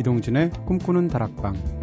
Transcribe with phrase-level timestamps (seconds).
[0.00, 1.79] 이동진의 꿈꾸는 다락방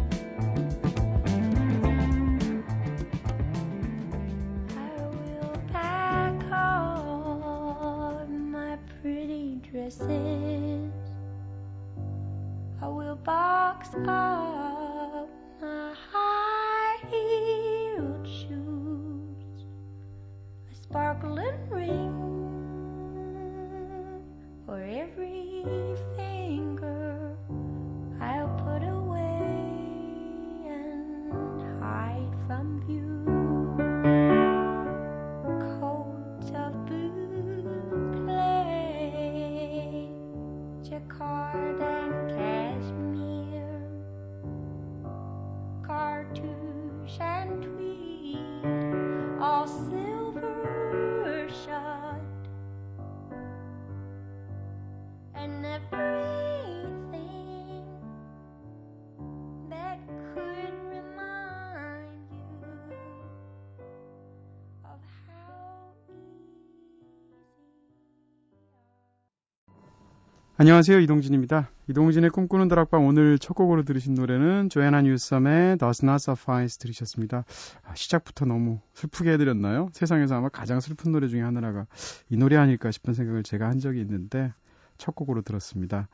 [70.60, 71.02] 안녕하세요.
[71.02, 71.70] 이동진입니다.
[71.88, 77.46] 이동진의 꿈꾸는 다락방 오늘 첫 곡으로 들으신 노래는 조애나 뉴섬의 Does Not Suffice 들으셨습니다.
[77.84, 79.90] 아, 시작부터 너무 슬프게 해드렸나요?
[79.92, 81.86] 세상에서 아마 가장 슬픈 노래 중에 하나가
[82.30, 84.52] 이 노래 아닐까 싶은 생각을 제가 한 적이 있는데
[84.98, 86.10] 첫 곡으로 들었습니다.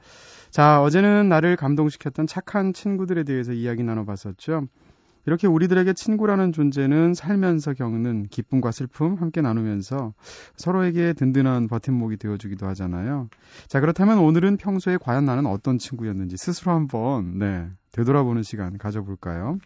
[0.50, 4.68] 자, 어제는 나를 감동시켰던 착한 친구들에 대해서 이야기 나눠봤었죠.
[5.26, 10.14] 이렇게 우리들에게 친구라는 존재는 살면서 겪는 기쁨과 슬픔 함께 나누면서
[10.58, 13.30] 서로에게 든든한 버팀목이 되어주기도 하잖아요.
[13.68, 19.60] 자, 그렇다면 오늘은 평소에 과연 나는 어떤 친구였는지 스스로 한번, 네, 되돌아보는 시간 가져볼까요?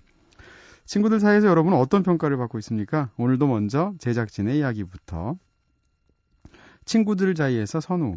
[0.85, 3.09] 친구들 사이에서 여러분은 어떤 평가를 받고 있습니까?
[3.17, 5.35] 오늘도 먼저 제작진의 이야기부터.
[6.85, 8.15] 친구들 사이에서 선우.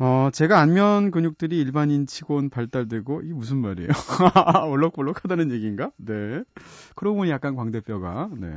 [0.00, 3.88] 어, 제가 안면 근육들이 일반인 치곤 발달되고, 이게 무슨 말이에요?
[4.70, 5.90] 올록볼록하다는 얘기인가?
[5.96, 6.44] 네.
[6.94, 8.48] 그러고 보니 약간 광대뼈가, 네.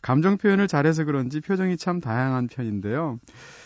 [0.00, 3.18] 감정 표현을 잘해서 그런지 표정이 참 다양한 편인데요.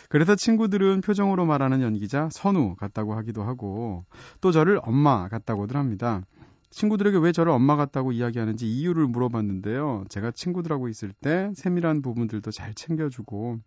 [0.08, 4.04] 그래서 친구들은 표정으로 말하는 연기자 선우 같다고 하기도 하고,
[4.40, 6.22] 또 저를 엄마 같다고들 합니다.
[6.70, 10.06] 친구들에게 왜 저를 엄마 같다고 이야기하는지 이유를 물어봤는데요.
[10.08, 13.60] 제가 친구들하고 있을 때 세밀한 부분들도 잘 챙겨주고,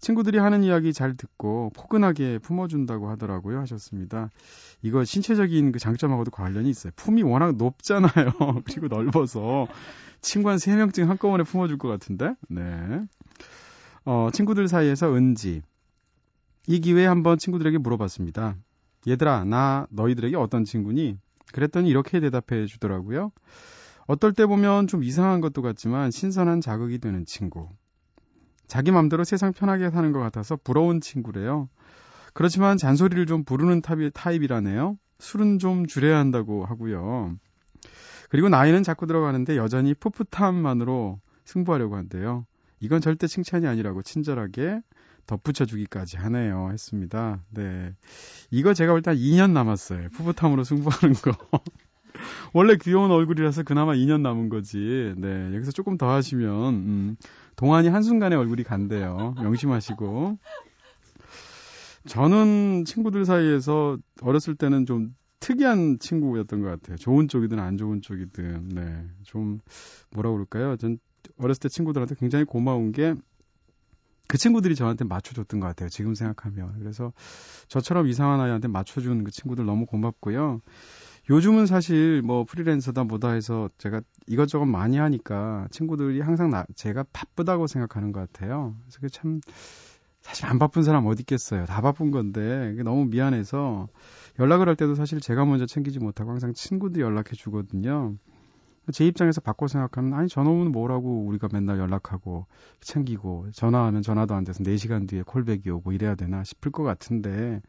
[0.00, 4.30] 친구들이 하는 이야기 잘 듣고 포근하게 품어준다고 하더라고요 하셨습니다.
[4.82, 6.92] 이거 신체적인 그 장점하고도 관련이 있어요.
[6.96, 8.10] 품이 워낙 높잖아요.
[8.66, 9.66] 그리고 넓어서
[10.20, 12.34] 친구 한 3명쯤 한꺼번에 품어줄 것 같은데.
[12.48, 12.62] 네.
[14.04, 15.62] 어, 친구들 사이에서 은지.
[16.66, 18.56] 이 기회에 한번 친구들에게 물어봤습니다.
[19.06, 21.18] 얘들아, 나 너희들에게 어떤 친구니?
[21.52, 23.32] 그랬더니 이렇게 대답해 주더라고요.
[24.06, 27.68] 어떨 때 보면 좀 이상한 것도 같지만 신선한 자극이 되는 친구.
[28.74, 31.68] 자기 맘대로 세상 편하게 사는 것 같아서 부러운 친구래요.
[32.32, 34.98] 그렇지만 잔소리를 좀 부르는 타입이라네요.
[35.20, 37.36] 술은 좀 줄여야 한다고 하고요.
[38.30, 42.46] 그리고 나이는 자꾸 들어가는데 여전히 풋풋함만으로 승부하려고 한대요.
[42.80, 44.80] 이건 절대 칭찬이 아니라고 친절하게
[45.28, 46.70] 덧붙여 주기까지 하네요.
[46.72, 47.44] 했습니다.
[47.50, 47.94] 네.
[48.50, 50.08] 이거 제가 한 2년 남았어요.
[50.14, 51.30] 풋풋함으로 승부하는 거.
[52.52, 55.14] 원래 귀여운 얼굴이라서 그나마 2년 남은 거지.
[55.16, 55.54] 네.
[55.54, 57.16] 여기서 조금 더 하시면, 음,
[57.56, 59.34] 동안이 한순간에 얼굴이 간대요.
[59.36, 60.38] 명심하시고.
[62.06, 66.96] 저는 친구들 사이에서 어렸을 때는 좀 특이한 친구였던 것 같아요.
[66.96, 68.68] 좋은 쪽이든 안 좋은 쪽이든.
[68.70, 69.04] 네.
[69.22, 69.60] 좀,
[70.10, 70.76] 뭐라 그럴까요?
[70.76, 70.98] 전
[71.38, 73.14] 어렸을 때 친구들한테 굉장히 고마운 게
[74.26, 75.88] 그 친구들이 저한테 맞춰줬던 것 같아요.
[75.88, 76.78] 지금 생각하면.
[76.78, 77.12] 그래서
[77.68, 80.60] 저처럼 이상한 아이한테 맞춰준 그 친구들 너무 고맙고요.
[81.30, 87.66] 요즘은 사실 뭐 프리랜서다 뭐다 해서 제가 이것저것 많이 하니까 친구들이 항상 나, 제가 바쁘다고
[87.66, 88.74] 생각하는 것 같아요.
[88.82, 89.40] 그래서 그게 참
[90.20, 91.64] 사실 안 바쁜 사람 어디 있겠어요.
[91.64, 93.88] 다 바쁜 건데 너무 미안해서
[94.38, 98.16] 연락을 할 때도 사실 제가 먼저 챙기지 못하고 항상 친구들이 연락해 주거든요.
[98.92, 102.46] 제 입장에서 바꿔 생각하면 아니 저놈은 뭐라고 우리가 맨날 연락하고
[102.80, 107.62] 챙기고 전화하면 전화도 안 돼서 4시간 뒤에 콜백이 오고 이래야 되나 싶을 것 같은데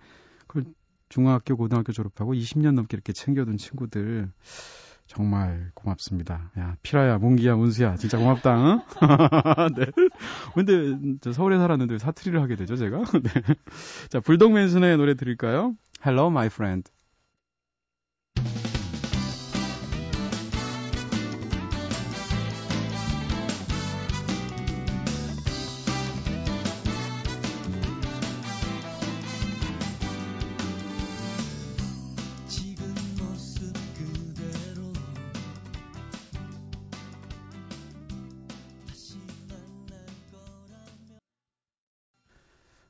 [0.45, 0.65] 그걸
[1.09, 4.31] 중학교, 고등학교 졸업하고 20년 넘게 이렇게 챙겨둔 친구들
[5.07, 6.51] 정말 고맙습니다.
[6.57, 8.55] 야, 피라야, 몽기야, 문수야, 진짜 고맙다.
[8.57, 8.81] 응?
[9.77, 9.85] 네.
[10.55, 13.03] 근데 저 서울에 살았는데 사투리를 하게 되죠, 제가?
[13.21, 13.55] 네.
[14.09, 15.75] 자, 불독맨슨의 노래 드릴까요?
[16.03, 16.89] Hello, my friend.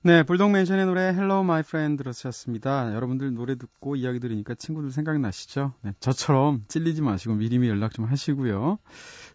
[0.06, 2.94] 네, 불독맨션의 노래 Hello My Friend 들으셨습니다.
[2.94, 5.74] 여러분들 노래 듣고 이야기 들으니까 친구들 생각나시죠?
[5.82, 8.78] 네, 저처럼 찔리지 마시고 미리미리 연락 좀 하시고요.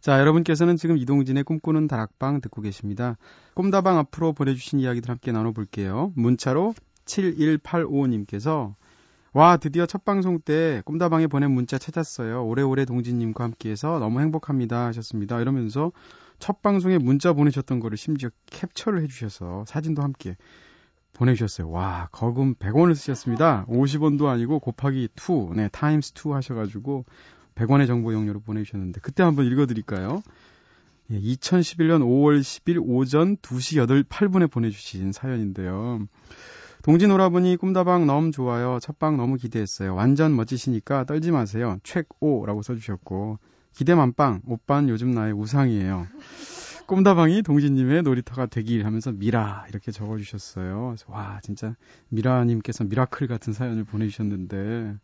[0.00, 3.16] 자, 여러분께서는 지금 이동진의 꿈꾸는 다락방 듣고 계십니다.
[3.54, 6.12] 꿈다방 앞으로 보내주신 이야기들 함께 나눠볼게요.
[6.14, 6.74] 문자로
[7.04, 8.76] 7185님께서
[9.32, 12.46] 와, 드디어 첫 방송 때 꿈다방에 보낸 문자 찾았어요.
[12.46, 15.40] 오래오래 동진님과 함께해서 너무 행복합니다 하셨습니다.
[15.40, 15.90] 이러면서
[16.40, 20.36] 첫 방송에 문자 보내셨던 거를 심지어 캡처를 해주셔서 사진도 함께
[21.12, 21.70] 보내주셨어요.
[21.70, 23.66] 와, 거금 100원을 쓰셨습니다.
[23.68, 27.04] 50원도 아니고 곱하기 2, 네, 타임스 2 하셔가지고
[27.54, 30.22] 100원의 정보 용료로 보내주셨는데 그때 한번 읽어드릴까요?
[31.10, 36.06] 예, 2011년 5월 10일 오전 2시 8, 8분에 보내주신 사연인데요.
[36.82, 38.78] 동진 오라버니 꿈다방 너무 좋아요.
[38.80, 39.94] 첫방 너무 기대했어요.
[39.94, 41.78] 완전 멋지시니까 떨지 마세요.
[41.82, 43.38] 최고라고 써주셨고
[43.74, 46.06] 기대 만빵 오빠는 요즘 나의 우상이에요.
[46.86, 50.96] 꿈다방이 동진님의 놀이터가 되길 하면서 미라 이렇게 적어주셨어요.
[51.06, 51.76] 와 진짜
[52.08, 54.96] 미라님께서 miracle 같은 사연을 보내주셨는데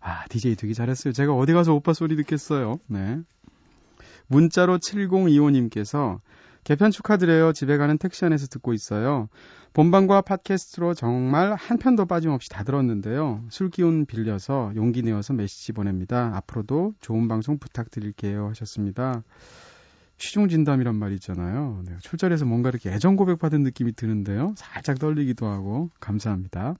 [0.00, 1.12] 아 DJ 되게 잘했어요.
[1.12, 2.78] 제가 어디 가서 오빠 소리 듣겠어요.
[2.86, 3.20] 네.
[4.26, 6.20] 문자로 7025님께서
[6.64, 7.52] 개편 축하드려요.
[7.52, 9.28] 집에 가는 택시 안에서 듣고 있어요.
[9.72, 13.42] 본방과 팟캐스트로 정말 한 편도 빠짐없이 다 들었는데요.
[13.48, 16.30] 술 기운 빌려서 용기 내어서 메시지 보냅니다.
[16.36, 18.48] 앞으로도 좋은 방송 부탁드릴게요.
[18.48, 19.22] 하셨습니다.
[20.18, 21.82] 시중 진담이란 말 있잖아요.
[21.84, 24.54] 네, 출절해서 뭔가 이렇게 애정 고백 받은 느낌이 드는데요.
[24.56, 26.76] 살짝 떨리기도 하고 감사합니다.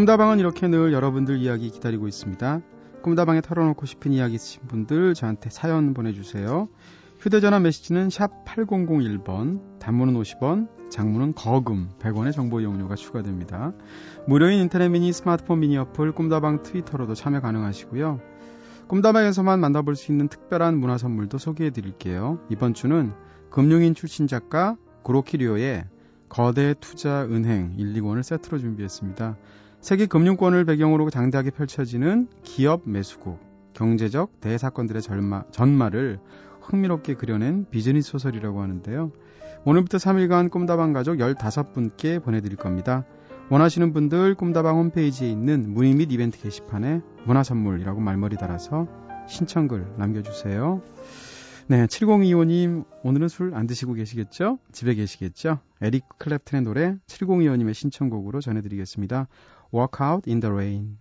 [0.00, 2.62] 꿈다방은 이렇게 늘 여러분들 이야기 기다리고 있습니다.
[3.02, 6.70] 꿈다방에 털어놓고 싶은 이야기 있으신 분들 저한테 사연 보내주세요.
[7.18, 13.74] 휴대전화 메시지는 샵 8001번, 단문은 50원, 장문은 거금 100원의 정보 이용료가 추가됩니다.
[14.26, 18.20] 무료인 인터넷 미니 스마트폰 미니 어플 꿈다방 트위터로도 참여 가능하시고요.
[18.88, 22.40] 꿈다방에서만 만나볼 수 있는 특별한 문화 선물도 소개해 드릴게요.
[22.48, 23.12] 이번 주는
[23.50, 25.84] 금융인 출신 작가 고로키리오의
[26.30, 29.36] 거대 투자 은행 1, 2권을 세트로 준비했습니다.
[29.80, 33.40] 세계 금융권을 배경으로 장대하게 펼쳐지는 기업 매수국,
[33.72, 36.20] 경제적 대사건들의 절마, 전말을
[36.60, 39.10] 흥미롭게 그려낸 비즈니스 소설이라고 하는데요.
[39.64, 43.04] 오늘부터 3일간 꿈다방 가족 15분께 보내드릴 겁니다.
[43.48, 48.86] 원하시는 분들 꿈다방 홈페이지에 있는 문의 및 이벤트 게시판에 문화 선물이라고 말머리 달아서
[49.28, 50.82] 신청글 남겨주세요.
[51.68, 54.58] 네, 7025님, 오늘은 술 안 드시고 계시겠죠?
[54.72, 55.60] 집에 계시겠죠?
[55.80, 59.28] 에릭 클랩튼의 노래 7025님의 신청곡으로 전해드리겠습니다.
[59.72, 60.98] Walk out in the rain.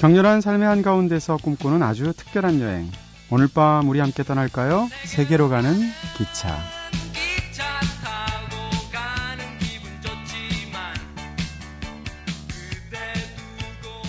[0.00, 2.90] 격렬한 삶의 한가운데서 꿈꾸는 아주 특별한 여행.
[3.30, 4.88] 오늘 밤 우리 함께 떠날까요?
[5.04, 5.74] 세계로 가는
[6.16, 6.56] 기차.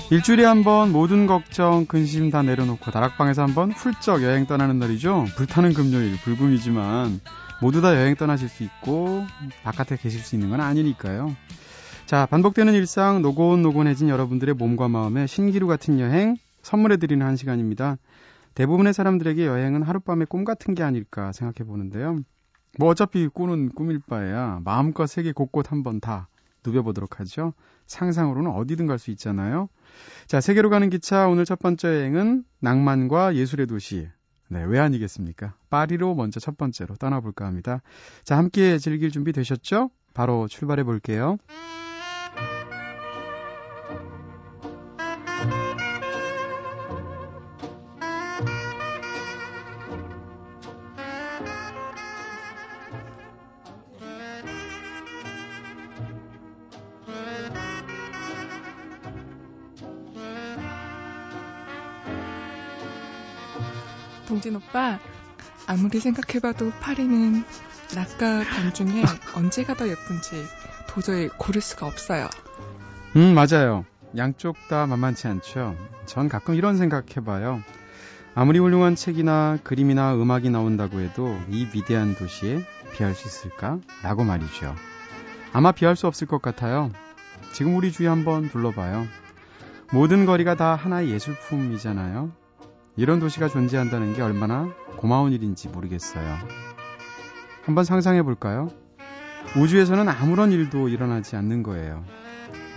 [0.10, 5.25] 일주일에 한 번 모든 걱정, 근심 다 내려놓고 다락방에서 한번 훌쩍 여행 떠나는 날이죠.
[5.38, 7.22] 불타는 금요일, 불금이지만
[7.62, 9.25] 모두 다 여행 떠나실 수 있고
[9.63, 11.34] 바깥에 계실 수 있는 건 아니니까요.
[12.12, 17.96] 자, 반복되는 일상 노곤노곤해진 여러분들의 몸과 마음에 신기루 같은 여행 선물해드리는 한 시간입니다.
[18.53, 22.20] 대부분의 사람들에게 여행은 하룻밤의 꿈 같은 게 아닐까 생각해 보는데요.
[22.77, 26.27] 뭐 어차피 꿈은 꿈일 바에야 마음껏 세계 곳곳 한번 다
[26.65, 27.53] 누벼보도록 하죠.
[27.88, 29.70] 상상으로는 어디든 갈 수 있잖아요.
[30.27, 34.10] 자, 세계로 가는 기차 오늘 첫 번째 여행은 낭만과 예술의 도시.
[34.50, 35.53] 네, 왜 아니겠습니까?
[35.70, 37.82] 파리로 먼저 첫 번째로 떠나볼까 합니다.
[38.25, 39.91] 자, 함께 즐길 준비 되셨죠?
[40.13, 41.38] 바로 출발해 볼게요.
[64.42, 64.98] 동진 오빠,
[65.68, 67.44] 아무리 생각해봐도 파리는
[67.96, 69.04] 낮과 밤 중에
[69.38, 70.44] 언제가 더 예쁜지
[70.88, 72.28] 도저히 고를 수가 없어요.
[73.16, 73.86] 음, 맞아요.
[74.18, 75.78] 양쪽 다 만만치 않죠.
[76.08, 77.62] 전 가끔 이런 생각해봐요.
[78.34, 83.78] 아무리 훌륭한 책이나 그림이나 음악이 나온다고 해도 이 위대한 도시에 비할 수 있을까?
[84.02, 84.74] 라고 말이죠.
[85.54, 86.90] 아마 비할 수 없을 것 같아요.
[87.54, 89.06] 지금 우리 주위 한번 둘러봐요.
[89.92, 92.41] 모든 거리가 다 하나의 예술품이잖아요.
[93.01, 96.38] 이런 도시가 존재한다는 게 얼마나 고마운 일인지 모르겠어요.
[97.65, 98.70] 한번 상상해 볼까요?
[99.58, 102.05] 우주에서는 아무런 일도 일어나지 않는 거예요.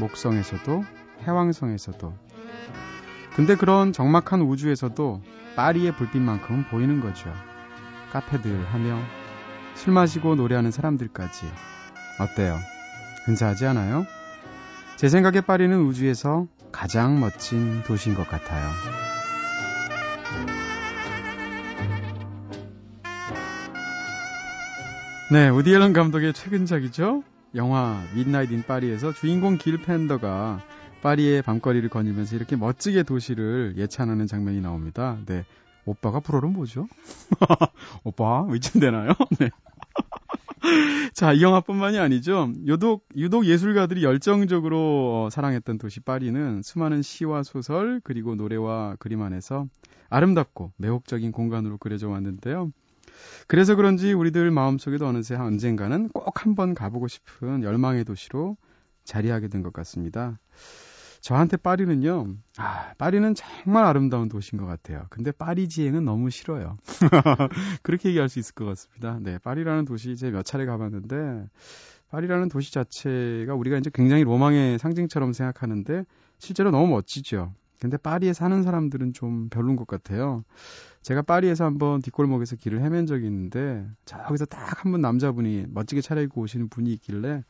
[0.00, 0.82] 목성에서도,
[1.24, 2.14] 해왕성에서도.
[3.36, 5.20] 근데 그런 적막한 우주에서도
[5.56, 7.30] 파리의 불빛만큼은 보이는 거죠.
[8.10, 8.98] 카페들 하며
[9.74, 11.52] 술 마시고 노래하는 사람들까지.
[12.18, 12.56] 어때요?
[13.26, 14.06] 근사하지 않아요?
[14.96, 19.03] 제 생각에 파리는 우주에서 가장 멋진 도시인 것 같아요.
[25.32, 27.24] 네, 우디 앨런 감독의 최근작이죠.
[27.56, 30.60] 영화 midnight in 파리에서 주인공 길 팬더가
[31.02, 35.18] 파리의 밤거리를 거니면서 이렇게 멋지게 도시를 예찬하는 장면이 나옵니다.
[35.26, 35.44] 네.
[35.86, 36.86] 오빠가 불어는 뭐죠?
[38.04, 39.12] 오빠, 의심되나요?
[39.40, 39.50] 네.
[41.14, 42.52] 자, 이 영화뿐만이 아니죠.
[42.66, 49.66] 유독, 유독 예술가들이 열정적으로 어, 사랑했던 도시 파리는 수많은 시와 소설, 그리고 노래와 그림 안에서
[50.14, 52.70] 아름답고 매혹적인 공간으로 그려져 왔는데요.
[53.46, 58.56] 그래서 그런지 우리들 마음속에도 어느새 언젠가는 꼭 한번 가보고 싶은 열망의 도시로
[59.04, 60.38] 자리하게 된 것 같습니다.
[61.20, 65.06] 저한테 파리는요, 아, 파리는 정말 아름다운 도시인 것 같아요.
[65.08, 66.76] 근데 파리 지행은 너무 싫어요.
[67.82, 69.18] 그렇게 얘기할 수 있을 것 같습니다.
[69.22, 71.46] 네, 파리라는 도시 이제 몇 차례 가봤는데,
[72.10, 76.04] 파리라는 도시 자체가 우리가 이제 굉장히 로망의 상징처럼 생각하는데,
[76.38, 77.54] 실제로 너무 멋지죠.
[77.84, 80.42] 근데 파리에 사는 사람들은 좀 별론 것 같아요.
[81.02, 86.40] 제가 파리에서 한번 뒷골목에서 길을 헤맨 적이 있는데, 저기서 딱 한 분 남자분이 멋지게 차려입고
[86.40, 87.44] 오시는 분이 있길래,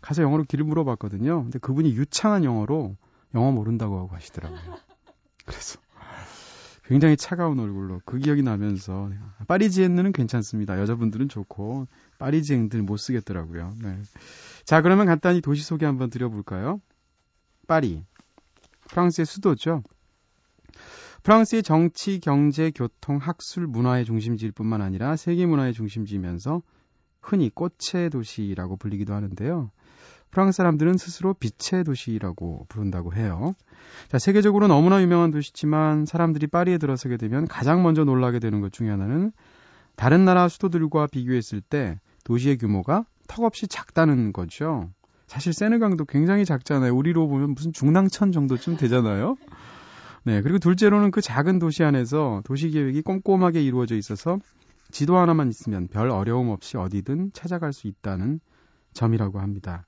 [0.00, 1.42] 가서 영어로 길을 물어봤거든요.
[1.42, 2.96] 근데 그분이 유창한 영어로
[3.34, 4.60] 영어 모른다고 하고 하시더라고요.
[5.46, 5.80] 그래서
[6.84, 9.10] 굉장히 차가운 얼굴로 그 기억이 나면서
[9.48, 10.78] 파리지엔느는 괜찮습니다.
[10.80, 11.88] 여자분들은 좋고
[12.20, 13.74] 파리지행들 못 쓰겠더라고요.
[13.82, 13.98] 네.
[14.64, 16.80] 자 그러면 간단히 도시 소개 한번 드려볼까요?
[17.66, 18.04] 파리
[18.92, 19.82] 프랑스의 수도죠.
[21.22, 26.62] 프랑스의 정치, 경제, 교통, 학술, 문화의 중심지일 뿐만 아니라 세계 문화의 중심지이면서
[27.20, 29.70] 흔히 꽃의 도시라고 불리기도 하는데요.
[30.30, 33.54] 프랑스 사람들은 스스로 빛의 도시라고 부른다고 해요.
[34.08, 38.90] 자, 세계적으로 너무나 유명한 도시지만 사람들이 파리에 들어서게 되면 가장 먼저 놀라게 되는 것 중에
[38.90, 39.32] 하나는
[39.94, 44.90] 다른 나라 수도들과 비교했을 때 도시의 규모가 턱없이 작다는 거죠.
[45.32, 46.94] 사실 세느강도 굉장히 작잖아요.
[46.94, 49.36] 우리로 보면 무슨 중랑천 정도쯤 되잖아요.
[50.24, 54.36] 네, 그리고 둘째로는 그 작은 도시 안에서 도시 계획이 꼼꼼하게 이루어져 있어서
[54.90, 58.40] 지도 하나만 있으면 별 어려움 없이 어디든 찾아갈 수 있다는
[58.92, 59.86] 점이라고 합니다.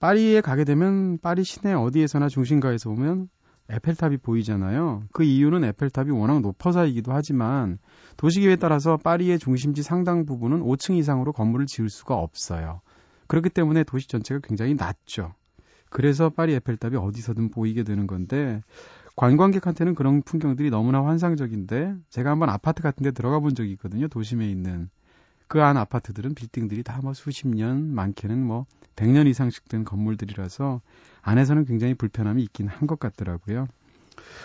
[0.00, 3.28] 파리에 가게 되면 파리 시내 어디에서나 중심가에서 오면
[3.68, 5.04] 에펠탑이 보이잖아요.
[5.12, 7.78] 그 이유는 에펠탑이 워낙 높아서이기도 하지만
[8.16, 12.80] 도시계획에 따라서 파리의 중심지 상당 부분은 5층 이상으로 건물을 지을 수가 없어요.
[13.30, 15.34] 그렇기 때문에 도시 전체가 굉장히 낮죠.
[15.88, 18.60] 그래서 파리 에펠탑이 어디서든 보이게 되는 건데
[19.14, 24.08] 관광객한테는 그런 풍경들이 너무나 환상적인데 제가 한번 아파트 같은 데 들어가 본 적이 있거든요.
[24.08, 24.90] 도심에 있는
[25.46, 30.80] 그 안 아파트들은 빌딩들이 다 뭐 수십 년, 많게는 뭐 100년 이상씩 된 건물들이라서
[31.22, 33.68] 안에서는 굉장히 불편함이 있긴 한 것 같더라고요.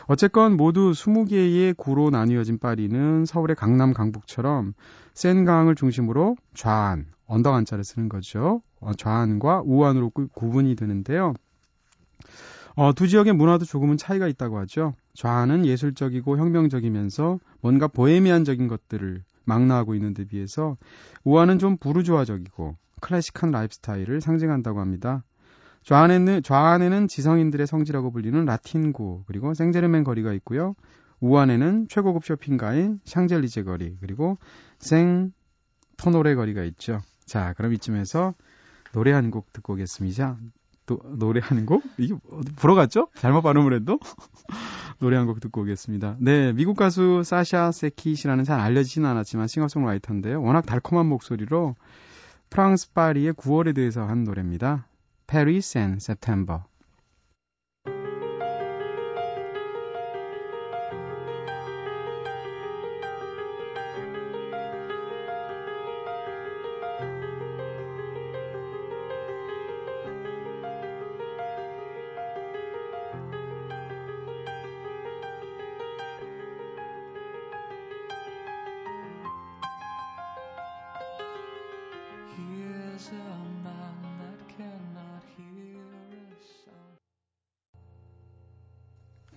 [0.05, 4.73] 어쨌건 모두 20개의 구로 나뉘어진 파리는 서울의 강남 강북처럼
[5.15, 8.61] 센 강을 중심으로 좌안, 언덕 안자를 쓰는 거죠.
[8.85, 11.33] 어, 좌안과 우안으로 구분이 되는데요.
[12.75, 14.93] 어, 두 지역의 문화도 조금은 차이가 있다고 하죠.
[15.13, 20.77] 좌안은 예술적이고 혁명적이면서 뭔가 보헤미안적인 것들을 망라하고 있는 데 비해서
[21.23, 25.23] 우안은 좀 부르주아적이고 클래식한 라이프 스타일을 상징한다고 합니다.
[25.83, 30.75] 좌안에는, 좌안에는 지성인들의 성지라고 불리는 라틴구 그리고 생제르맹 거리가 있고요.
[31.21, 34.37] 우안에는 최고급 쇼핑가인 샹젤리제 거리 그리고
[34.79, 35.31] 생
[35.97, 36.99] 토노레 거리가 있죠.
[37.25, 38.33] 자, 그럼 이쯤에서
[38.95, 40.37] 노래 한 곡 듣고 오겠습니다.
[40.85, 41.83] 또 노래 한 곡?
[41.97, 42.15] 이게
[42.55, 43.09] 불어갔죠?
[43.17, 43.99] 잘못 발음을 해도?
[44.99, 46.15] 노래 한 곡 듣고 오겠습니다.
[46.19, 50.41] 네, 미국 가수 사샤 세킷이라는 잘 알려지진 않았지만 싱어송라이터인데요.
[50.41, 51.75] 워낙 달콤한 목소리로
[52.49, 54.87] 프랑스 파리의 9월에 대해서 한 노래입니다.
[55.27, 56.61] Paris and September.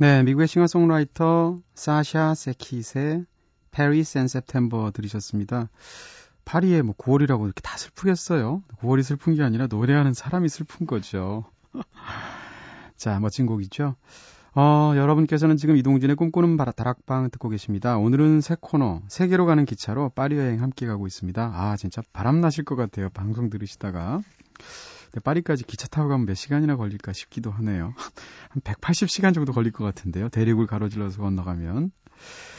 [0.01, 3.25] 네, 미국의 싱어송라이터 사샤 세킷의
[3.73, 5.71] Paris and September 들으셨습니다.
[6.45, 8.63] 파리에 뭐 9월이라고 이렇게 다 슬프겠어요?
[8.81, 11.47] 9월이 슬픈 게 아니라 노래하는 사람이 슬픈 거죠.
[12.97, 13.97] 자, 멋진 곡이죠.
[14.55, 17.99] 어, 여러분께서는 지금 이동진의 꿈꾸는 바라 다락방 듣고 계십니다.
[17.99, 21.43] 오늘은 새 코너, 세계로 가는 기차로 파리 여행 함께 가고 있습니다.
[21.53, 23.09] 아, 진짜 바람 나실 것 같아요.
[23.11, 24.21] 방송 들으시다가.
[25.23, 27.95] 파리까지 기차 타고 가면 몇 시간이나 걸릴까 싶기도 하네요.
[28.51, 30.29] 한 180시간 정도 걸릴 것 같은데요.
[30.29, 31.91] 대륙을 가로질러서 건너가면.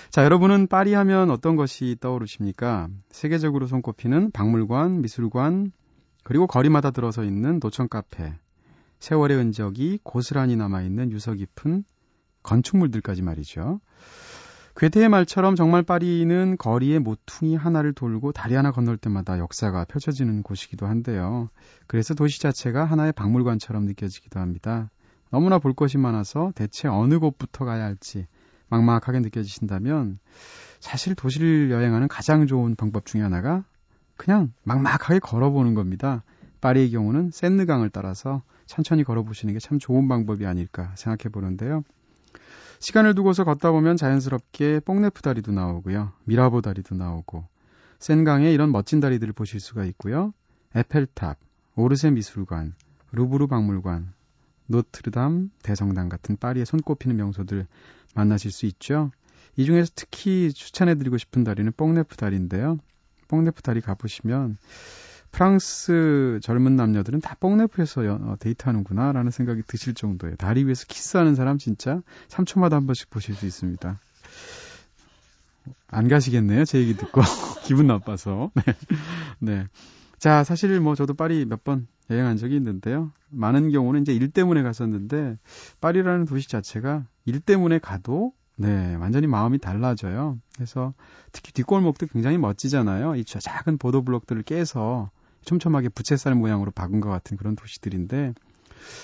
[0.10, 2.89] 자, 여러분은 파리 하면 어떤 것이 떠오르십니까?
[3.12, 5.72] 세계적으로 손꼽히는 박물관, 미술관,
[6.24, 8.34] 그리고 거리마다 들어서 있는 노천 카페,
[9.00, 11.84] 세월의 흔적이 고스란히 남아있는 유서 깊은
[12.44, 13.79] 건축물들까지 말이죠.
[14.80, 20.88] 괴테의 말처럼 정말 파리는 거리의 모퉁이 하나를 돌고 다리 하나 건널 때마다 역사가 펼쳐지는 곳이기도
[20.88, 21.50] 한데요.
[21.86, 24.90] 그래서 도시 자체가 하나의 박물관처럼 느껴지기도 합니다.
[25.32, 28.26] 너무나 볼 것이 많아서 대체 어느 곳부터 가야 할지
[28.70, 30.18] 막막하게 느껴지신다면
[30.80, 33.66] 사실 도시를 여행하는 가장 좋은 방법 중에 하나가
[34.16, 36.24] 그냥 막막하게 걸어보는 겁니다.
[36.62, 41.84] 파리의 경우는 센느강을 따라서 천천히 걸어보시는 게 참 좋은 방법이 아닐까 생각해 보는데요.
[42.80, 46.14] 시간을 두고서 걷다 보면 자연스럽게 뽕네프 다리도 나오고요.
[46.24, 47.46] 미라보 다리도 나오고
[48.00, 50.34] 센강에 이런 멋진 다리들을 보실 수가 있고요.
[50.76, 51.38] 에펠탑,
[51.76, 52.74] 오르세 미술관,
[53.12, 54.14] 루브르 박물관,
[54.68, 57.68] 노트르담 대성당 같은 파리에 손꼽히는 명소들
[58.16, 59.12] 만나실 수 있죠.
[59.58, 62.78] 이 중에서 특히 추천해드리고 싶은 다리는 뽕네프 다리인데요.
[63.28, 64.58] 뽕네프 다리 가보시면
[65.32, 70.36] 프랑스 젊은 남녀들은 다 뽕네프에서 어, 데이트하는구나라는 생각이 드실 정도예요.
[70.36, 74.00] 다리 위에서 키스하는 사람 진짜 3초마다 한 번씩 보실 수 있습니다.
[75.88, 76.66] 안 가시겠네요.
[76.66, 77.22] 제 얘기 듣고
[77.66, 78.52] 기분 나빠서.
[79.40, 79.56] 네.
[79.56, 79.68] 네.
[80.18, 83.12] 자, 사실 뭐 저도 파리 몇 번 여행한 적이 있는데요.
[83.30, 85.38] 많은 경우는 이제 일 때문에 갔었는데
[85.80, 90.38] 파리라는 도시 자체가 일 때문에 가도 네, 완전히 마음이 달라져요.
[90.56, 90.94] 그래서
[91.32, 93.15] 특히 뒷골목도 굉장히 멋지잖아요.
[93.15, 95.12] 이 작은 보도블록들을 깨서
[95.43, 98.34] 촘촘하게 부채살 모양으로 박은 것 같은 그런 도시들인데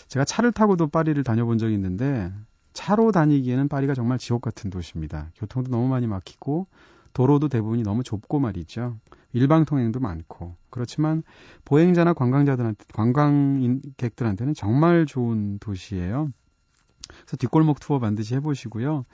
[0.08, 2.32] 제가 차를 타고도 파리를 다녀본 적이 있는데
[2.74, 5.32] 차로 다니기에는 파리가 정말 지옥 같은 도시입니다.
[5.36, 6.68] 교통도 너무 많이 막히고
[7.14, 8.98] 도로도 대부분이 너무 좁고 말이죠.
[9.32, 11.24] 일방 통행도 많고 그렇지만
[11.64, 16.32] 보행자나 관광자들한테 관광객들한테는 정말 좋은 도시예요.
[17.08, 19.06] 그래서 뒷골목 투어 반드시 해보시고요.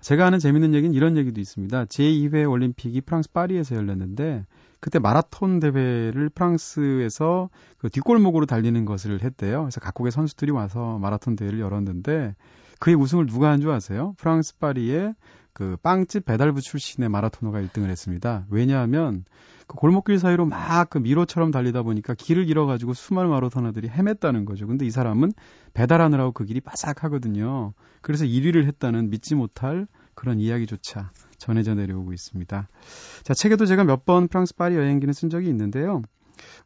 [0.00, 1.86] 제가 아는 재밌는 얘기는 이런 얘기도 있습니다.
[1.86, 4.46] 제2회 올림픽이 프랑스 파리에서 열렸는데
[4.82, 9.60] 그때 마라톤 대회를 프랑스에서 그 뒷골목으로 달리는 것을 했대요.
[9.62, 12.34] 그래서 각국의 선수들이 와서 마라톤 대회를 열었는데
[12.80, 14.14] 그의 우승을 누가 한 줄 아세요?
[14.18, 15.14] 프랑스 파리의
[15.52, 18.44] 그 빵집 배달부 출신의 마라토너가 1등을 했습니다.
[18.50, 19.24] 왜냐하면
[19.68, 24.66] 그 골목길 사이로 막 그 미로처럼 달리다 보니까 길을 잃어가지고 수많은 마라토너들이 헤맸다는 거죠.
[24.66, 25.30] 근데 이 사람은
[25.74, 27.72] 배달하느라고 그 길이 바삭하거든요.
[28.00, 32.68] 그래서 1위를 했다는 믿지 못할 그런 이야기조차 전해져 내려오고 있습니다.
[33.22, 36.02] 자, 책에도 제가 몇 번 프랑스 파리 여행기는 쓴 적이 있는데요.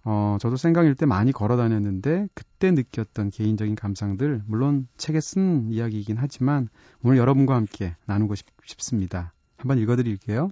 [0.05, 6.17] 어, 저도 생강일 때 많이 걸어 다녔는데 그때 느꼈던 개인적인 감상들 물론 책에 쓴 이야기이긴
[6.19, 6.69] 하지만
[7.03, 9.33] 오늘 여러분과 함께 나누고 싶, 싶습니다.
[9.59, 10.51] 한번 읽어 드릴게요.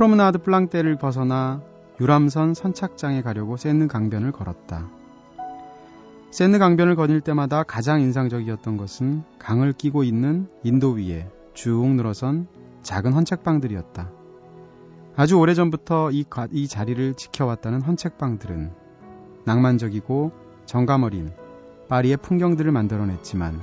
[0.00, 1.60] 프로menade 플랑테를 벗어나
[2.00, 4.88] 유람선 선착장에 가려고 세느 강변을 걸었다.
[6.30, 12.46] 세느 강변을 거닐 때마다 가장 인상적이었던 것은 강을 끼고 있는 인도 위에 쭉 늘어선
[12.80, 14.10] 작은 헌책방들이었다.
[15.16, 18.72] 아주 오래전부터 이, 이 자리를 지켜왔다는 헌책방들은
[19.44, 20.32] 낭만적이고
[20.64, 21.30] 정감 어린
[21.90, 23.60] 파리의 풍경들을 만들어냈지만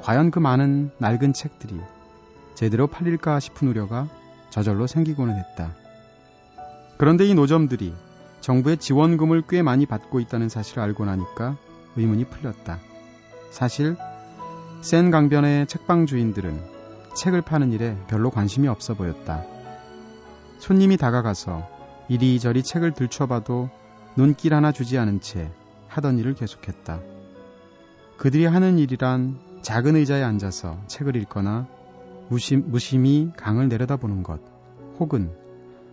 [0.00, 1.78] 과연 그 많은 낡은 책들이
[2.54, 4.08] 제대로 팔릴까 싶은 우려가
[4.52, 5.74] 저절로 생기고는 했다.
[6.98, 7.94] 그런데 이 노점들이
[8.42, 11.56] 정부의 지원금을 꽤 많이 받고 있다는 사실을 알고 나니까
[11.96, 12.78] 의문이 풀렸다.
[13.50, 13.96] 사실
[14.82, 16.60] 센 강변의 책방 주인들은
[17.16, 19.42] 책을 파는 일에 별로 관심이 없어 보였다.
[20.58, 21.66] 손님이 다가가서
[22.08, 23.70] 이리저리 책을 들춰봐도
[24.16, 25.50] 눈길 하나 주지 않은 채
[25.88, 27.00] 하던 일을 계속했다.
[28.18, 31.66] 그들이 하는 일이란 작은 의자에 앉아서 책을 읽거나
[32.28, 34.40] 무심, 무심히 강을 내려다보는 것,
[34.98, 35.30] 혹은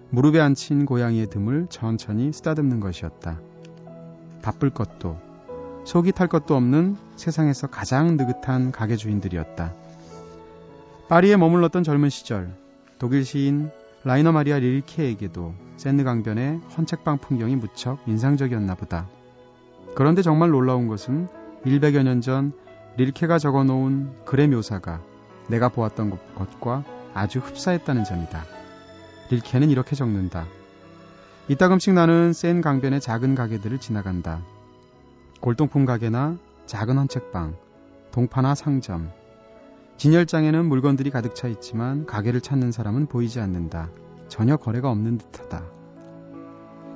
[0.09, 3.39] 무릎에 앉힌 고양이의 등을 천천히 쓰다듬는 것이었다.
[4.41, 5.17] 바쁠 것도
[5.83, 9.73] 속이 탈 것도 없는 세상에서 가장 느긋한 가게 주인들이었다.
[11.09, 12.53] 파리에 머물렀던 젊은 시절
[12.99, 13.71] 독일 시인
[14.03, 19.09] 라이너 마리아 릴케에게도 샌느 강변의 헌책방 풍경이 무척 인상적이었나 보다.
[19.95, 21.27] 그런데 정말 놀라운 것은
[21.65, 22.53] 100여 년 전
[22.97, 25.01] 릴케가 적어놓은 글의 묘사가
[25.49, 26.83] 내가 보았던 것과
[27.13, 28.45] 아주 흡사했다는 점이다.
[29.29, 30.45] 릴케는 이렇게 적는다.
[31.47, 34.39] 이따금씩 나는 센 강변의 작은 가게들을 지나간다.
[35.41, 37.55] 골동품 가게나 작은 헌책방,
[38.11, 39.11] 동파나 상점.
[39.97, 43.89] 진열장에는 물건들이 가득 차 있지만 가게를 찾는 사람은 보이지 않는다.
[44.27, 45.63] 전혀 거래가 없는 듯하다.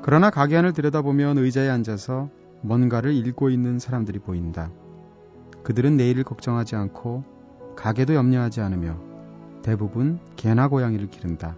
[0.03, 2.29] 그러나 가게 안을 들여다보면 의자에 앉아서
[2.61, 4.69] 뭔가를 읽고 있는 사람들이 보인다.
[5.63, 7.23] 그들은 내일을 걱정하지 않고
[7.75, 8.97] 가게도 염려하지 않으며
[9.61, 11.55] 대부분 개나 고양이를 기른다.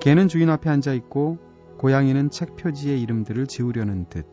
[0.00, 1.38] 개는 주인 앞에 앉아 있고
[1.78, 4.26] 고양이는 책 표지의 이름들을 지우려는 듯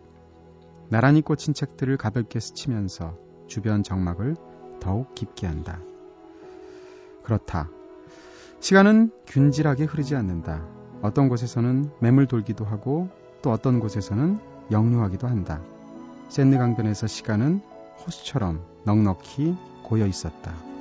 [0.90, 4.36] 나란히 꽂힌 책들을 가볍게 스치면서 주변 적막을
[4.80, 5.80] 더욱 깊게 한다.
[7.24, 7.70] 그렇다.
[8.60, 10.66] 시간은 균질하게 흐르지 않는다.
[11.02, 13.10] 어떤 곳에서는 맴을 돌기도 하고
[13.42, 14.40] 또 어떤 곳에서는
[14.72, 15.62] 역류하기도 한다.
[16.30, 17.62] 센 강변에서 시간은
[18.00, 20.75] 호수처럼 넉넉히 고여 있었다.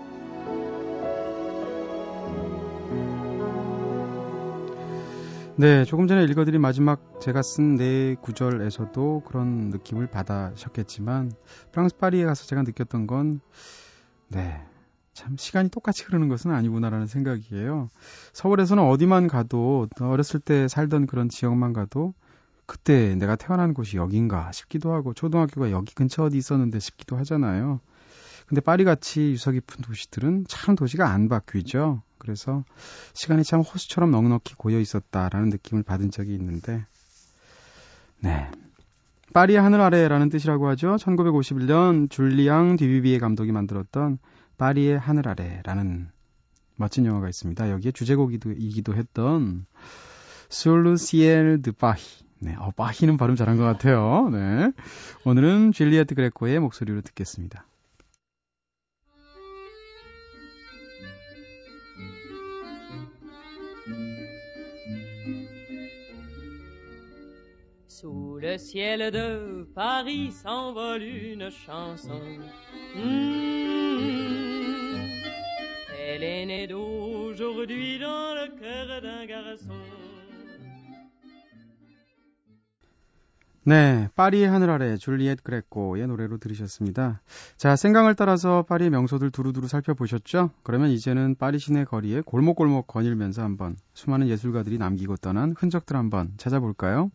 [5.57, 11.31] 네, 조금 전에 읽어드린 마지막 제가 쓴 네 구절에서도 그런 느낌을 받으셨겠지만
[11.71, 13.41] 프랑스 파리에 가서 제가 느꼈던 건
[14.27, 14.61] 네,
[15.13, 17.89] 참 시간이 똑같이 흐르는 것은 아니구나라는 생각이에요.
[18.33, 22.15] 서울에서는 어디만 가도 어렸을 때 살던 그런 지역만 가도
[22.67, 27.79] 그때 내가 태어난 곳이 여긴가 싶기도 하고 초등학교가 여기 근처 어디 있었는데 싶기도 하잖아요.
[28.47, 32.03] 근데 파리 같이 유서 깊은 도시들은 참 도시가 안 바뀌죠.
[32.25, 32.65] 그래서
[33.13, 36.85] 시간이 참 호수처럼 넉넉히 고여 있었다라는 느낌을 받은 적이 있는데,
[38.21, 38.51] 네.
[39.35, 40.97] 파리의 하늘 아래라는 뜻이라고 하죠.
[40.97, 44.19] 1951년 줄리앙 디비비의 감독이 만들었던
[44.57, 46.09] 파리의 하늘 아래라는
[46.77, 47.71] 멋진 영화가 있습니다.
[47.71, 49.67] 여기에 주제곡이기도 했던
[50.49, 52.03] 솔루 시엘 드 바히.
[52.39, 54.29] 네, 어, 바히는 발음 잘한 것 같아요.
[54.31, 54.73] 네.
[55.25, 57.67] 오늘은 줄리에트 그레코의 목소리로 듣겠습니다.
[68.45, 72.21] Le ciel de Paris s'envole une chanson.
[72.95, 73.01] Mmh.
[75.99, 79.73] Elle est née d'aujourd'hui dans le cœur d'un garçon.
[83.67, 87.23] 네, 파리의 하늘 아래 줄리엣 그레코의 노래로 들으셨습니다.
[87.57, 90.51] 자, 생강을 따라서 파리의 명소들 두루두루 살펴보셨죠?
[90.63, 97.11] 그러면 이제는 파리 시내 거리에 골목골목 거닐면서 한번 수많은 예술가들이 남기고 떠난 흔적들 한번 찾아볼까요?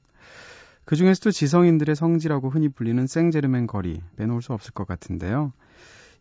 [0.90, 5.54] 그 중에서도 지성인들의 성지라고 흔히 불리는 생제르맹 거리 빼놓을 수 없을 것 같은데요.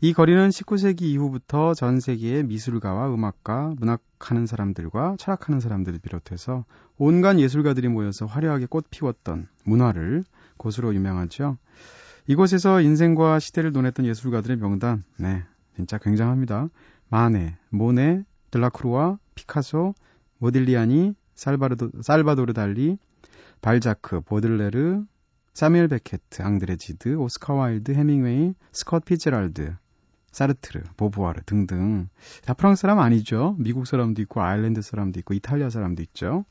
[0.03, 6.67] 이 거리는 19세기 이후부터 전 세계의 미술가와 음악가, 문학하는 사람들과 철학하는 사람들을 비롯해서
[6.99, 10.25] 온갖 예술가들이 모여서 화려하게 꽃 피웠던 문화를
[10.59, 11.57] 곳으로 유명하죠.
[12.27, 15.45] 이곳에서 인생과 시대를 논했던 예술가들의 명단, 네,
[15.77, 16.69] 진짜 굉장합니다.
[17.09, 19.95] 마네, 모네, 들라크루와 피카소,
[20.37, 22.99] 모딜리아니, 살바르도, 살바도르 달리,
[23.61, 25.05] 발자크, 보들레르,
[25.55, 29.75] 사뮤엘 베케트, 앙드레 지드, 오스카 와일드, 해밍웨이, 스콧 피츠제럴드,
[30.31, 32.09] 사르트르, 보부아르 등등.
[32.45, 33.57] 다 프랑스 사람 아니죠.
[33.59, 36.45] 미국 사람도 있고 아일랜드 사람도 있고 이탈리아 사람도 있죠.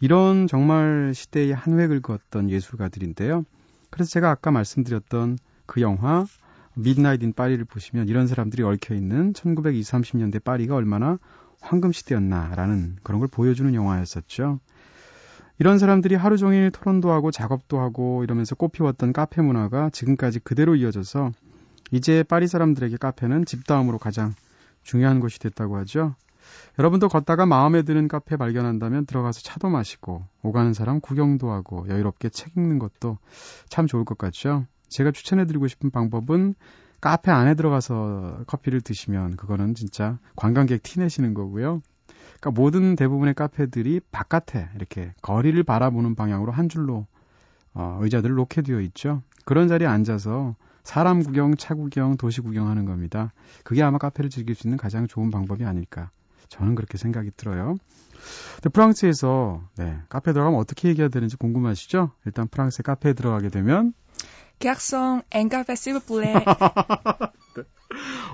[0.00, 3.44] 이런 정말 시대의 한 획을 그었던 예술가들인데요.
[3.90, 6.26] 그래서 제가 아까 말씀드렸던 그 영화
[6.74, 11.18] Midnight in 파리를 보시면 이런 사람들이 얽혀 있는 1920, 30년대 파리가 얼마나
[11.60, 14.60] 황금 시대였나라는 그런 걸 보여주는 영화였었죠.
[15.60, 21.32] 이런 사람들이 하루 종일 토론도 하고 작업도 하고 이러면서 꽃피웠던 카페 문화가 지금까지 그대로 이어져서
[21.90, 24.32] 이제 파리 사람들에게 카페는 집 다음으로 가장
[24.84, 26.14] 중요한 곳이 됐다고 하죠.
[26.78, 32.56] 여러분도 걷다가 마음에 드는 카페 발견한다면 들어가서 차도 마시고 오가는 사람 구경도 하고 여유롭게 책
[32.56, 33.18] 읽는 것도
[33.68, 34.64] 참 좋을 것 같죠.
[34.88, 36.54] 제가 추천해드리고 싶은 방법은
[37.02, 41.82] 카페 안에 들어가서 커피를 드시면 그거는 진짜 관광객 티 내시는 거고요.
[42.40, 47.06] 그러니까 모든 대부분의 카페들이 바깥에 이렇게 거리를 바라보는 방향으로 한 줄로
[47.74, 49.22] 어, 의자들을 놓게 되어 있죠.
[49.44, 53.32] 그런 자리에 앉아서 사람 구경, 차 구경, 도시 구경하는 겁니다.
[53.62, 56.10] 그게 아마 카페를 즐길 수 있는 가장 좋은 방법이 아닐까.
[56.48, 57.76] 저는 그렇게 생각이 들어요.
[58.54, 62.10] 근데 프랑스에서 네, 카페 들어가면 어떻게 얘기해야 되는지 궁금하시죠?
[62.26, 63.92] 일단 프랑스에 카페에 들어가게 되면
[64.60, 66.34] 객성 앵카페 시브플레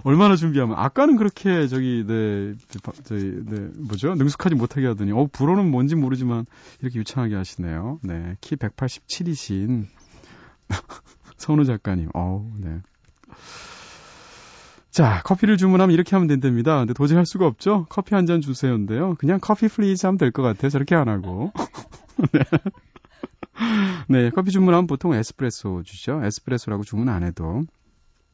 [0.04, 2.54] 얼마나 준비하면 아까는 그렇게 저기 네
[3.04, 6.44] 저희 네 뭐죠 능숙하지 못하게 하더니 어 불어는 뭔지 모르지만
[6.82, 7.98] 이렇게 유창하게 하시네요.
[8.02, 9.86] 네 키 187이신
[11.38, 12.10] 선우 작가님.
[12.14, 12.80] 어우 네.
[14.90, 16.78] 자, 커피를 주문하면 이렇게 하면 된답니다.
[16.78, 17.86] 근데 도저히 할 수가 없죠?
[17.90, 19.14] 커피 한 잔 주세요인데요.
[19.18, 20.70] 그냥 커피 please 하면 될 것 같아요.
[20.70, 21.52] 저렇게 안 하고.
[22.32, 22.40] 네.
[24.08, 26.20] 네, 커피 주문하면 보통 에스프레소 주죠.
[26.24, 27.64] 에스프레소라고 주문 안 해도.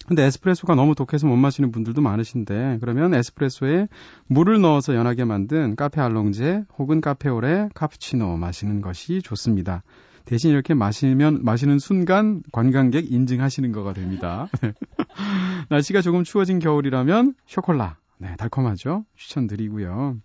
[0.06, 3.88] 근데 에스프레소가 너무 독해서 못 마시는 분들도 많으신데 그러면 에스프레소에
[4.26, 9.82] 물을 넣어서 연하게 만든 카페 알롱제 혹은 카페 오레 카푸치노 마시는 것이 좋습니다.
[10.24, 14.48] 대신 이렇게 마시면 마시는 순간 관광객 인증하시는 거가 됩니다.
[15.70, 17.96] 날씨가 조금 추워진 겨울이라면 쇼콜라.
[18.18, 19.04] 네, 달콤하죠.
[19.16, 20.16] 추천드리고요.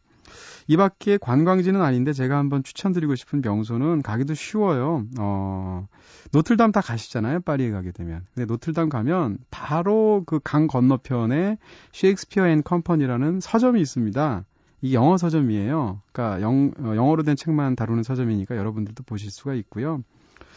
[0.67, 5.05] 이 밖에 관광지는 아닌데 제가 한번 추천드리고 싶은 명소는 가기도 쉬워요.
[5.19, 5.87] 어,
[6.31, 7.41] 노틀담 다 가시잖아요.
[7.41, 8.25] 파리에 가게 되면.
[8.33, 11.57] 근데 노틀담 가면 바로 그 강 건너편에
[11.93, 14.45] 셰익스피어 앤 컴퍼니라는 서점이 있습니다.
[14.81, 16.01] 이 영어 서점이에요.
[16.11, 20.03] 그러니까 영, 어, 영어로 된 책만 다루는 서점이니까 여러분들도 보실 수가 있고요.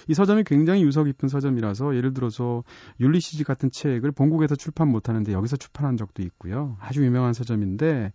[0.09, 2.65] 이 서점이 굉장히 유서 깊은 서점이라서 예를 들어서
[3.01, 6.77] 율리시즈 같은 책을 본국에서 출판 못하는데 여기서 출판한 적도 있고요.
[6.81, 8.13] 아주 유명한 서점인데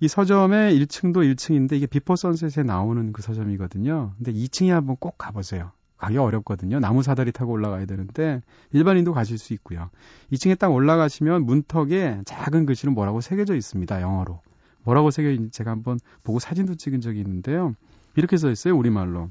[0.00, 4.14] 이 서점의 1층도 1층인데 이게 Before Sunset에 나오는 그 서점이거든요.
[4.16, 5.72] 근데 2층에 한번 꼭 가보세요.
[6.02, 6.80] 가기 어렵거든요.
[6.80, 9.88] 나무 사다리 타고 올라가야 되는데 일반인도 가실 수 있고요.
[10.32, 14.00] 2층에 딱 올라가시면 문턱에 작은 글씨로 뭐라고 새겨져 있습니다.
[14.00, 14.40] 영어로.
[14.84, 17.76] 뭐라고 새겨 있는지 제가 한번 보고 사진도 찍은 적이 있는데요.
[18.16, 18.76] 이렇게 써 있어요.
[18.76, 19.30] 우리말로.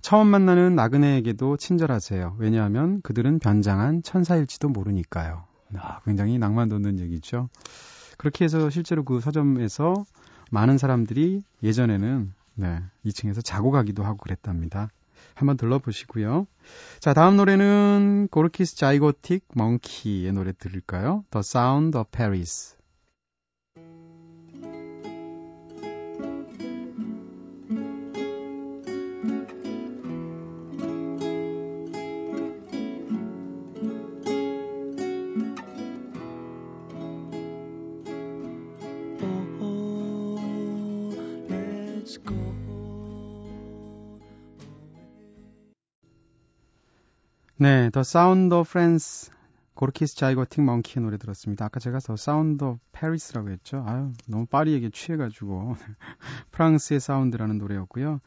[0.00, 2.36] 처음 만나는 나그네에게도 친절하세요.
[2.38, 5.44] 왜냐하면 그들은 변장한 천사일지도 모르니까요.
[5.76, 7.48] 아, 굉장히 낭만 돋는 얘기죠.
[8.16, 10.04] 그렇게 해서 실제로 그 서점에서
[10.50, 14.88] 많은 사람들이 예전에는 네, 2층에서 자고 가기도 하고 그랬답니다.
[15.34, 16.46] 한번 들러보시고요.
[17.00, 21.24] 자, 다음 노래는 고르키스 자이고틱 멍키의 노래 들을까요?
[21.30, 22.75] The Sound of Paris.
[47.58, 49.32] 네, The Sound of France
[49.76, 51.64] Gorky's Zygotic Mynci의 노래 들었습니다.
[51.64, 53.82] 아까 제가 The Sound of Paris라고 했죠.
[53.86, 55.74] 아유, 너무 파리에게 취해가지고.
[56.52, 58.20] 프랑스의 사운드라는 노래였고요.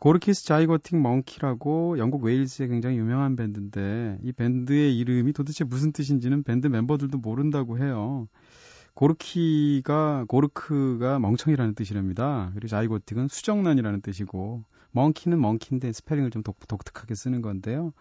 [0.00, 6.66] Gorky's Zygotic Mynci라고 영국 웨일스의 굉장히 유명한 밴드인데 이 밴드의 이름이 도대체 무슨 뜻인지는 밴드
[6.66, 8.28] 멤버들도 모른다고 해요.
[8.92, 12.50] 고르키가 고르크가 멍청이라는 뜻이랍니다.
[12.52, 17.94] 그리고 zygotic은 수정란이라는 뜻이고 멍키는 멍키인데 스페링을 좀 독, 독특하게 쓰는 건데요.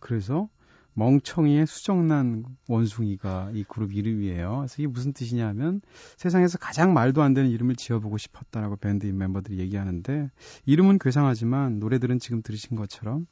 [0.00, 0.48] 그래서
[0.94, 4.56] 멍청이의 수정난 원숭이가 이 그룹 이름이에요.
[4.58, 5.80] 그래서 이게 무슨 뜻이냐 하면
[6.16, 10.30] 세상에서 가장 말도 안 되는 이름을 지어보고 싶었다라고 밴드 멤버들이 얘기하는데
[10.66, 13.26] 이름은 괴상하지만 노래들은 지금 들으신 것처럼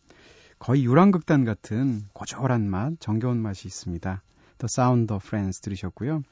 [0.59, 4.23] 거의 유랑극단 같은 고졸한 맛, 정겨운 맛이 있습니다.
[4.59, 6.23] The Sound of Friends 들으셨고요.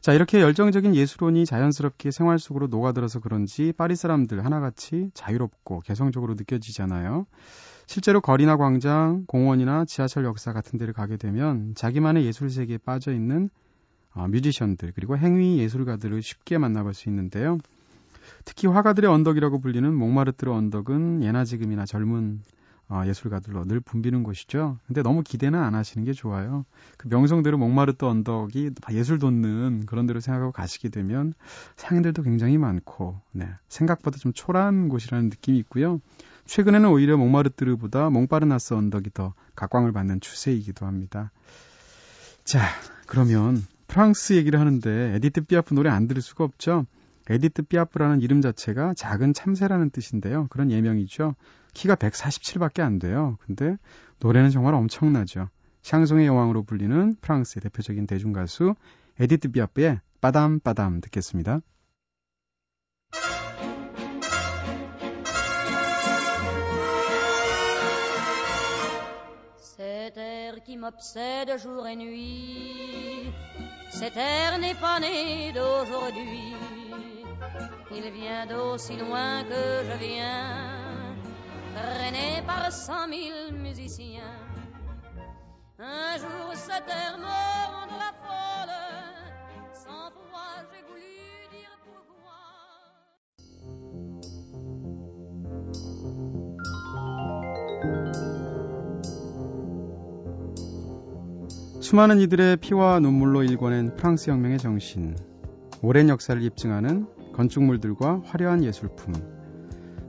[0.00, 7.26] 자, 이렇게 열정적인 예술론이 자연스럽게 생활 속으로 녹아들어서 그런지 파리 사람들 하나같이 자유롭고 개성적으로 느껴지잖아요.
[7.86, 13.50] 실제로 거리나 광장, 공원이나 지하철 역사 같은 데를 가게 되면 자기만의 예술 세계에 빠져 있는
[14.14, 17.58] 어, 뮤지션들 그리고 행위 예술가들을 쉽게 만나볼 수 있는데요.
[18.44, 22.40] 특히 화가들의 언덕이라고 불리는 몽마르트르 언덕은 예나 지금이나 젊은
[22.88, 24.78] 어, 예술가들로 늘 붐비는 곳이죠.
[24.86, 26.66] 근데 너무 기대는 안 하시는 게 좋아요.
[26.98, 31.32] 그 명성대로 몽마르트 언덕이 예술 돋는 그런 데로 생각하고 가시게 되면
[31.76, 36.00] 상인들도 굉장히 많고, 네, 생각보다 좀 초라한 곳이라는 느낌이 있고요.
[36.46, 41.32] 최근에는 오히려 몽마르트르보다 몽파르나스 언덕이 더 각광을 받는 추세이기도 합니다.
[42.44, 42.60] 자,
[43.06, 46.86] 그러면 프랑스 얘기를 하는데 에디트 피아프 노래 안 들을 수가 없죠.
[47.30, 50.46] 에디트 피아프라는 이름 자체가 작은 참새라는 뜻인데요.
[50.50, 51.34] 그런 예명이죠.
[51.72, 53.38] 키가 147밖에 안 돼요.
[53.46, 53.76] 근데
[54.20, 55.48] 노래는 정말 엄청나죠.
[55.82, 58.74] 샹송의 여왕으로 불리는 프랑스의 대표적인 대중가수
[59.20, 61.60] 에디트 피아프의 Padam padam 듣겠습니다.
[70.84, 73.32] M'obsède jour et nuit.
[73.90, 76.52] Cet air n'est pas né d'aujourd'hui.
[77.90, 81.16] Il vient d'aussi loin que je viens,
[81.74, 84.36] traîné par cent mille musiciens.
[85.78, 87.40] Un jour cet air me
[87.74, 88.83] rendra folle
[101.84, 105.14] 수많은 이들의 피와 눈물로 일궈낸 프랑스 혁명의 정신,
[105.82, 109.12] 오랜 역사를 입증하는 건축물들과 화려한 예술품,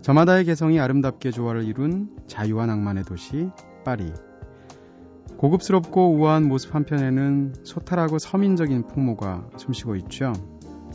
[0.01, 3.49] 저마다의 개성이 아름답게 조화를 이룬 자유와 낭만의 도시
[3.83, 4.13] 파리.
[5.35, 10.31] 고급스럽고 우아한 모습 한편에는 소탈하고 서민적인 풍모가 숨쉬고 있죠.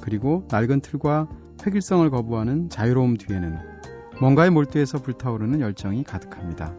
[0.00, 1.28] 그리고 낡은 틀과
[1.66, 3.58] 획일성을 거부하는 자유로움 뒤에는
[4.18, 6.74] 뭔가에 몰두해서 불타오르는 열정이 가득합니다.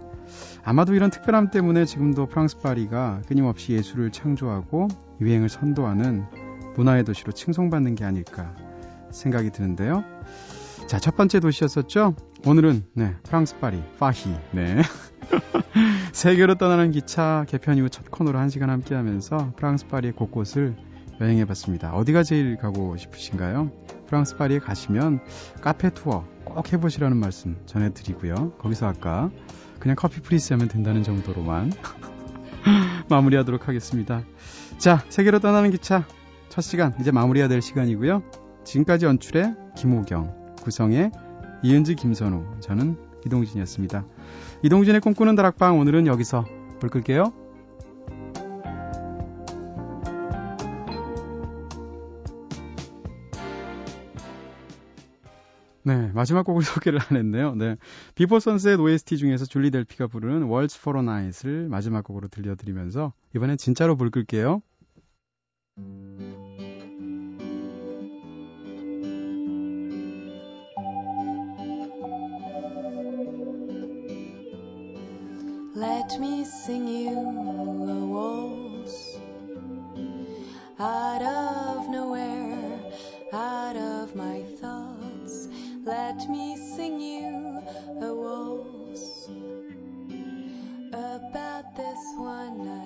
[0.64, 4.88] 아마도 이런 특별함 때문에 지금도 프랑스 파리가 끊임없이 예술을 창조하고
[5.20, 6.26] 유행을 선도하는
[6.76, 8.56] 문화의 도시로 칭송받는 게 아닐까
[9.12, 10.04] 생각이 드는데요.
[10.88, 12.16] 자, 첫 번째 도시였었죠?
[12.46, 14.82] 오늘은, 네, 프랑스 파리, 파히, 네.
[16.12, 20.76] 세계로 떠나는 기차 개편 이후 첫 코너로 한 시간 함께 하면서 프랑스 파리 곳곳을
[21.22, 21.94] 여행해 봤습니다.
[21.94, 23.72] 어디가 제일 가고 싶으신가요?
[24.08, 25.22] 프랑스 파리에 가시면
[25.62, 28.54] 카페 투어 꼭 해보시라는 말씀 전해드리고요.
[28.58, 29.30] 거기서 아까
[29.82, 31.74] 그냥 커피 please 하면 된다는 정도로만
[33.10, 34.24] 마무리하도록 하겠습니다.
[34.78, 36.06] 자, 세계로 떠나는 기차
[36.50, 38.24] 첫 시간 이제 마무리해야 될 시간이고요.
[38.64, 41.12] 지금까지 연출의 김호경, 구성의
[41.64, 44.06] 이은지, 김선우, 저는 이동진이었습니다.
[44.64, 46.46] 이동진의 꿈꾸는 다락방 오늘은 여기서
[46.80, 47.34] 불 끌게요.
[55.84, 57.56] 네, 마지막 곡을 소개를 안 했네요.
[57.56, 57.78] 네.
[58.16, 63.58] Before Sunset OST 중에서 줄리 델피가 부르는 Waltz for a Night을 마지막 곡으로 들려드리면서 이번엔
[63.58, 64.62] 진짜로 불 끌게요.
[85.84, 87.60] Let me sing you
[88.02, 89.30] a waltz
[90.94, 92.81] about this one night.